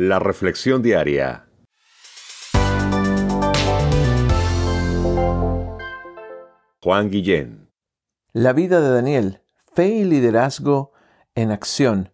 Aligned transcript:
La 0.00 0.20
Reflexión 0.20 0.80
Diaria. 0.80 1.48
Juan 6.80 7.10
Guillén. 7.10 7.72
La 8.32 8.52
vida 8.52 8.80
de 8.80 8.90
Daniel, 8.90 9.42
fe 9.74 9.88
y 9.88 10.04
liderazgo 10.04 10.92
en 11.34 11.50
acción. 11.50 12.12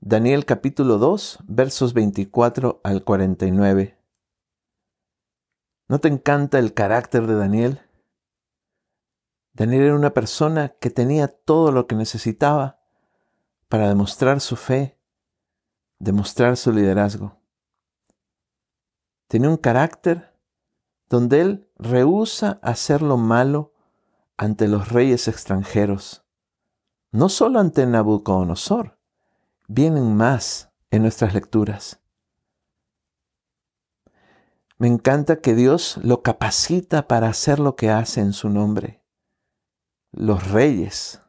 Daniel 0.00 0.44
capítulo 0.44 0.98
2, 0.98 1.38
versos 1.46 1.94
24 1.94 2.80
al 2.82 3.04
49. 3.04 3.96
¿No 5.86 6.00
te 6.00 6.08
encanta 6.08 6.58
el 6.58 6.74
carácter 6.74 7.28
de 7.28 7.36
Daniel? 7.36 7.80
Daniel 9.52 9.82
era 9.82 9.94
una 9.94 10.14
persona 10.14 10.70
que 10.80 10.90
tenía 10.90 11.28
todo 11.28 11.70
lo 11.70 11.86
que 11.86 11.94
necesitaba 11.94 12.80
para 13.68 13.86
demostrar 13.88 14.40
su 14.40 14.56
fe, 14.56 14.98
demostrar 16.04 16.58
su 16.58 16.70
liderazgo. 16.70 17.40
Tenía 19.26 19.48
un 19.48 19.56
carácter 19.56 20.34
donde 21.08 21.40
él 21.40 21.68
rehúsa 21.76 22.58
hacer 22.62 23.00
lo 23.00 23.16
malo 23.16 23.72
ante 24.36 24.68
los 24.68 24.90
reyes 24.90 25.28
extranjeros, 25.28 26.24
no 27.10 27.28
solo 27.28 27.58
ante 27.58 27.86
Nabucodonosor, 27.86 28.98
vienen 29.66 30.14
más 30.14 30.70
en 30.90 31.02
nuestras 31.02 31.32
lecturas. 31.32 32.00
Me 34.76 34.88
encanta 34.88 35.40
que 35.40 35.54
Dios 35.54 35.98
lo 36.02 36.22
capacita 36.22 37.08
para 37.08 37.28
hacer 37.28 37.60
lo 37.60 37.76
que 37.76 37.90
hace 37.90 38.20
en 38.20 38.34
su 38.34 38.50
nombre. 38.50 39.02
Los 40.10 40.50
reyes, 40.50 41.22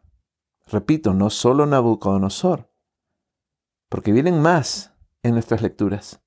repito, 0.65 1.13
no 1.13 1.29
solo 1.29 1.65
Nabucodonosor, 1.65 2.74
porque 3.89 4.11
vienen 4.11 4.41
más 4.41 4.93
en 5.23 5.33
nuestras 5.33 5.61
lecturas, 5.61 6.21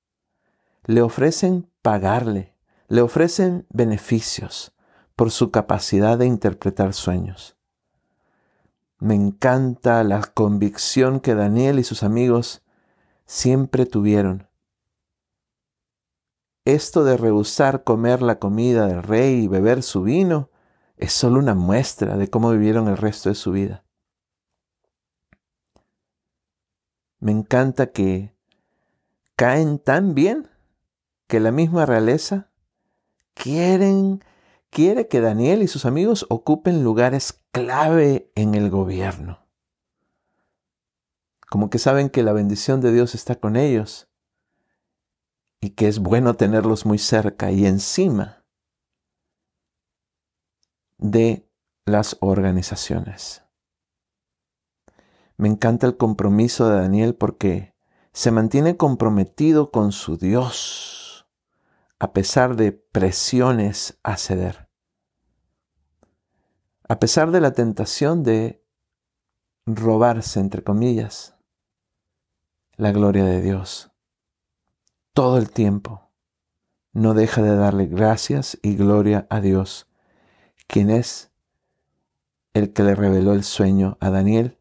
le 0.85 1.01
ofrecen 1.01 1.69
pagarle, 1.81 2.55
le 2.87 3.01
ofrecen 3.01 3.65
beneficios 3.69 4.73
por 5.15 5.31
su 5.31 5.51
capacidad 5.51 6.17
de 6.17 6.25
interpretar 6.25 6.93
sueños. 6.93 7.57
Me 8.99 9.15
encanta 9.15 10.03
la 10.03 10.21
convicción 10.21 11.19
que 11.19 11.35
Daniel 11.35 11.79
y 11.79 11.83
sus 11.83 12.03
amigos 12.03 12.63
siempre 13.25 13.85
tuvieron. 13.85 14.49
Esto 16.65 17.03
de 17.03 17.15
rehusar 17.15 17.83
comer 17.83 18.21
la 18.21 18.39
comida 18.39 18.87
del 18.87 19.03
rey 19.03 19.43
y 19.43 19.47
beber 19.47 19.83
su 19.83 20.03
vino 20.03 20.49
es 20.97 21.13
solo 21.13 21.39
una 21.39 21.55
muestra 21.55 22.17
de 22.17 22.29
cómo 22.29 22.51
vivieron 22.51 22.89
el 22.89 22.97
resto 22.97 23.29
de 23.29 23.35
su 23.35 23.51
vida. 23.51 23.85
Me 27.19 27.31
encanta 27.31 27.91
que 27.91 28.33
caen 29.35 29.79
tan 29.79 30.15
bien 30.15 30.49
que 31.27 31.39
la 31.39 31.51
misma 31.51 31.85
realeza 31.85 32.49
quieren 33.33 34.23
quiere 34.69 35.07
que 35.07 35.21
Daniel 35.21 35.61
y 35.61 35.67
sus 35.67 35.85
amigos 35.85 36.25
ocupen 36.29 36.83
lugares 36.83 37.41
clave 37.51 38.31
en 38.35 38.55
el 38.55 38.69
gobierno. 38.69 39.45
Como 41.49 41.69
que 41.69 41.79
saben 41.79 42.09
que 42.09 42.23
la 42.23 42.33
bendición 42.33 42.79
de 42.81 42.91
Dios 42.91 43.15
está 43.15 43.35
con 43.35 43.55
ellos 43.55 44.07
y 45.59 45.71
que 45.71 45.87
es 45.87 45.99
bueno 45.99 46.35
tenerlos 46.35 46.85
muy 46.85 46.99
cerca 46.99 47.51
y 47.51 47.65
encima 47.65 48.43
de 50.97 51.47
las 51.85 52.17
organizaciones. 52.19 53.43
Me 55.39 55.47
encanta 55.47 55.87
el 55.87 55.95
compromiso 55.95 56.67
de 56.67 56.75
Daniel 56.75 57.15
porque 57.15 57.73
se 58.11 58.29
mantiene 58.29 58.75
comprometido 58.75 59.71
con 59.71 59.93
su 59.93 60.17
Dios 60.17 61.29
a 61.97 62.11
pesar 62.11 62.57
de 62.57 62.73
presiones 62.73 63.97
a 64.03 64.17
ceder. 64.17 64.67
A 66.89 66.99
pesar 66.99 67.31
de 67.31 67.39
la 67.39 67.53
tentación 67.53 68.21
de 68.21 68.65
robarse, 69.65 70.41
entre 70.41 70.61
comillas, 70.61 71.37
la 72.75 72.91
gloria 72.91 73.23
de 73.23 73.41
Dios. 73.41 73.93
Todo 75.13 75.37
el 75.37 75.51
tiempo 75.51 76.11
no 76.91 77.13
deja 77.13 77.41
de 77.41 77.55
darle 77.55 77.85
gracias 77.85 78.59
y 78.61 78.75
gloria 78.75 79.25
a 79.29 79.39
Dios, 79.39 79.87
quien 80.67 80.89
es 80.89 81.31
el 82.53 82.73
que 82.73 82.83
le 82.83 82.93
reveló 82.93 83.31
el 83.31 83.45
sueño 83.45 83.97
a 84.01 84.09
Daniel 84.09 84.58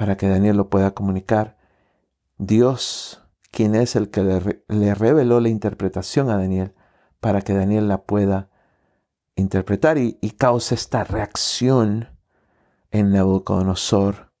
para 0.00 0.16
que 0.16 0.28
Daniel 0.28 0.56
lo 0.56 0.70
pueda 0.70 0.94
comunicar. 0.94 1.58
Dios, 2.38 3.22
quien 3.50 3.74
es 3.74 3.96
el 3.96 4.08
que 4.08 4.22
le, 4.22 4.94
reveló 4.94 5.40
la 5.40 5.50
interpretación 5.50 6.30
a 6.30 6.38
Daniel, 6.38 6.74
para 7.20 7.42
que 7.42 7.52
Daniel 7.52 7.86
la 7.86 8.04
pueda 8.04 8.48
interpretar 9.34 9.98
y, 9.98 10.14
causa 10.38 10.74
esta 10.74 11.04
reacción 11.04 12.08
en 12.90 13.12
Nabucodonosor 13.12 14.32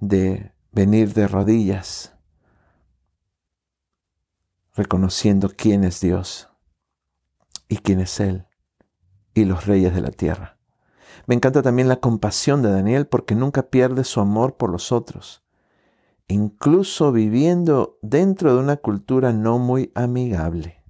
de 0.00 0.52
venir 0.70 1.14
de 1.14 1.28
rodillas, 1.28 2.14
reconociendo 4.74 5.50
quién 5.56 5.82
es 5.82 6.02
Dios 6.02 6.50
y 7.70 7.78
quién 7.78 8.00
es 8.00 8.20
Él 8.20 8.46
y 9.32 9.46
los 9.46 9.64
reyes 9.64 9.94
de 9.94 10.02
la 10.02 10.10
tierra. 10.10 10.57
Me 11.26 11.34
encanta 11.34 11.62
también 11.62 11.88
la 11.88 11.96
compasión 11.96 12.62
de 12.62 12.70
Daniel 12.70 13.06
porque 13.06 13.34
nunca 13.34 13.64
pierde 13.64 14.04
su 14.04 14.20
amor 14.20 14.56
por 14.56 14.70
los 14.70 14.92
otros, 14.92 15.42
incluso 16.26 17.12
viviendo 17.12 17.98
dentro 18.02 18.54
de 18.54 18.60
una 18.60 18.76
cultura 18.76 19.32
no 19.32 19.58
muy 19.58 19.92
amigable. 19.94 20.82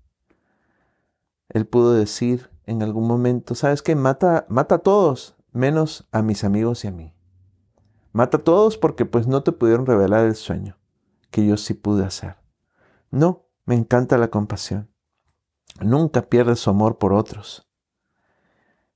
Él 1.49 1.67
pudo 1.67 1.95
decir 1.95 2.51
en 2.67 2.83
algún 2.83 3.07
momento, 3.07 3.55
¿sabes 3.55 3.83
qué? 3.83 3.95
Mata, 3.95 4.47
mata 4.49 4.77
a 4.77 4.79
todos, 4.79 5.37
menos 5.53 6.07
a 6.13 6.23
mis 6.23 6.45
amigos 6.45 6.85
y 6.85 6.89
a 6.89 6.93
mí. 6.93 7.15
Mata 8.13 8.39
a 8.39 8.45
todos 8.45 8.77
porque 8.77 9.07
pues 9.07 9.27
no 9.27 9.43
te 9.43 9.53
pudieron 9.53 9.87
revelar 9.87 10.27
el 10.27 10.35
sueño 10.35 10.77
que 11.31 11.47
yo 11.47 11.57
sí 11.57 11.75
pude 11.75 12.05
hacer. 12.05 12.37
No, 13.11 13.47
me 13.65 13.75
encanta 13.75 14.19
la 14.19 14.29
compasión. 14.29 14.91
Nunca 15.81 16.23
pierde 16.23 16.57
su 16.57 16.71
amor 16.71 16.99
por 16.99 17.13
otros. 17.13 17.69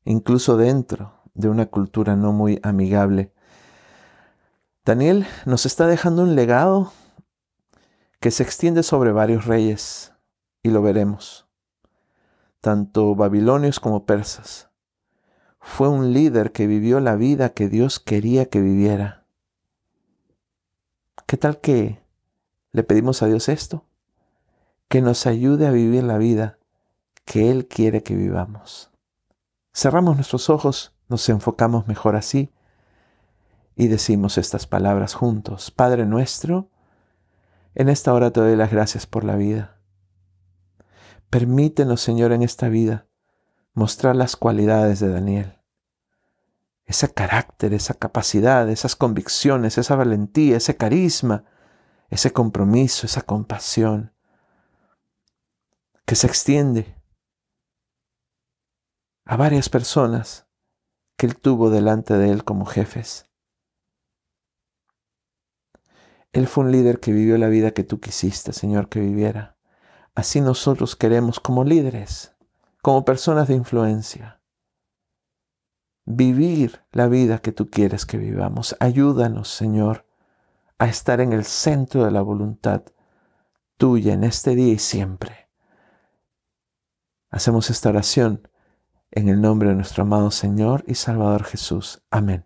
Incluso 0.04 0.56
dentro 0.56 1.21
de 1.34 1.48
una 1.48 1.66
cultura 1.66 2.16
no 2.16 2.32
muy 2.32 2.60
amigable. 2.62 3.32
Daniel 4.84 5.26
nos 5.46 5.66
está 5.66 5.86
dejando 5.86 6.22
un 6.22 6.34
legado 6.34 6.92
que 8.20 8.30
se 8.30 8.42
extiende 8.42 8.82
sobre 8.82 9.12
varios 9.12 9.46
reyes, 9.46 10.12
y 10.62 10.70
lo 10.70 10.82
veremos, 10.82 11.46
tanto 12.60 13.14
babilonios 13.14 13.80
como 13.80 14.06
persas. 14.06 14.70
Fue 15.60 15.88
un 15.88 16.12
líder 16.12 16.52
que 16.52 16.66
vivió 16.66 17.00
la 17.00 17.16
vida 17.16 17.50
que 17.50 17.68
Dios 17.68 18.00
quería 18.00 18.46
que 18.46 18.60
viviera. 18.60 19.24
¿Qué 21.26 21.36
tal 21.36 21.60
que 21.60 22.00
le 22.72 22.82
pedimos 22.82 23.22
a 23.22 23.26
Dios 23.26 23.48
esto? 23.48 23.86
Que 24.88 25.00
nos 25.00 25.26
ayude 25.26 25.66
a 25.66 25.70
vivir 25.70 26.04
la 26.04 26.18
vida 26.18 26.58
que 27.24 27.50
Él 27.50 27.66
quiere 27.66 28.02
que 28.02 28.14
vivamos. 28.14 28.90
Cerramos 29.72 30.16
nuestros 30.16 30.50
ojos 30.50 30.94
nos 31.12 31.28
enfocamos 31.28 31.86
mejor 31.86 32.16
así 32.16 32.50
y 33.76 33.88
decimos 33.88 34.38
estas 34.38 34.66
palabras 34.66 35.14
juntos. 35.14 35.70
Padre 35.70 36.06
nuestro, 36.06 36.70
en 37.74 37.88
esta 37.88 38.12
hora 38.12 38.32
te 38.32 38.40
doy 38.40 38.56
las 38.56 38.70
gracias 38.72 39.06
por 39.06 39.22
la 39.22 39.36
vida. 39.36 39.78
Permítenos, 41.30 42.00
Señor, 42.00 42.32
en 42.32 42.42
esta 42.42 42.68
vida 42.68 43.06
mostrar 43.74 44.16
las 44.16 44.36
cualidades 44.36 45.00
de 45.00 45.08
Daniel. 45.10 45.58
Ese 46.84 47.12
carácter, 47.12 47.72
esa 47.72 47.94
capacidad, 47.94 48.68
esas 48.68 48.96
convicciones, 48.96 49.78
esa 49.78 49.94
valentía, 49.94 50.56
ese 50.56 50.76
carisma, 50.76 51.44
ese 52.08 52.32
compromiso, 52.32 53.06
esa 53.06 53.22
compasión 53.22 54.12
que 56.04 56.14
se 56.16 56.26
extiende 56.26 56.96
a 59.24 59.36
varias 59.36 59.68
personas 59.68 60.46
que 61.16 61.26
Él 61.26 61.36
tuvo 61.36 61.70
delante 61.70 62.14
de 62.14 62.30
Él 62.30 62.44
como 62.44 62.66
jefes. 62.66 63.26
Él 66.32 66.46
fue 66.46 66.64
un 66.64 66.72
líder 66.72 66.98
que 66.98 67.12
vivió 67.12 67.36
la 67.36 67.48
vida 67.48 67.72
que 67.72 67.84
tú 67.84 68.00
quisiste, 68.00 68.52
Señor, 68.52 68.88
que 68.88 69.00
viviera. 69.00 69.56
Así 70.14 70.40
nosotros 70.40 70.96
queremos 70.96 71.40
como 71.40 71.64
líderes, 71.64 72.34
como 72.80 73.04
personas 73.04 73.48
de 73.48 73.54
influencia, 73.54 74.40
vivir 76.04 76.84
la 76.90 77.08
vida 77.08 77.38
que 77.38 77.52
tú 77.52 77.70
quieres 77.70 78.06
que 78.06 78.16
vivamos. 78.18 78.76
Ayúdanos, 78.80 79.48
Señor, 79.48 80.06
a 80.78 80.86
estar 80.86 81.20
en 81.20 81.32
el 81.32 81.44
centro 81.44 82.04
de 82.04 82.10
la 82.10 82.22
voluntad 82.22 82.82
tuya 83.76 84.14
en 84.14 84.24
este 84.24 84.54
día 84.54 84.72
y 84.72 84.78
siempre. 84.78 85.48
Hacemos 87.30 87.70
esta 87.70 87.90
oración 87.90 88.48
en 89.12 89.28
el 89.28 89.40
nombre 89.40 89.68
de 89.68 89.76
nuestro 89.76 90.02
amado 90.02 90.30
Señor 90.30 90.84
y 90.86 90.94
Salvador 90.94 91.44
Jesús. 91.44 92.02
Amén. 92.10 92.44